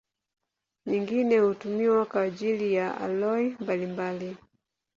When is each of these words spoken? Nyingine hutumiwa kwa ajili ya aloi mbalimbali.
Nyingine 0.85 1.39
hutumiwa 1.39 2.05
kwa 2.05 2.21
ajili 2.21 2.73
ya 2.73 2.97
aloi 3.01 3.55
mbalimbali. 3.59 4.37